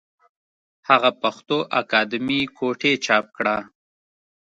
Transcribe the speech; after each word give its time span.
هغه 0.89 1.09
پښتو 1.21 1.57
اکادمي 1.81 2.41
کوټې 2.57 2.93
چاپ 3.05 3.25
کړه 3.37 3.57